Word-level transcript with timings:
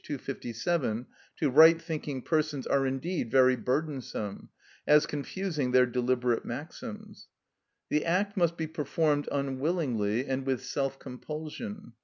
257) 0.03 1.05
to 1.37 1.47
right 1.51 1.79
thinking 1.79 2.23
persons 2.23 2.65
are 2.65 2.87
indeed 2.87 3.29
very 3.29 3.55
burdensome, 3.55 4.49
as 4.87 5.05
confusing 5.05 5.73
their 5.73 5.85
deliberate 5.85 6.43
maxims. 6.43 7.27
The 7.89 8.03
act 8.03 8.35
must 8.35 8.57
be 8.57 8.65
performed 8.65 9.29
unwillingly 9.31 10.25
and 10.25 10.43
with 10.43 10.65
self 10.65 10.97
compulsion. 10.97 11.93